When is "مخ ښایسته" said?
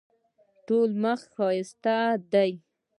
1.03-1.97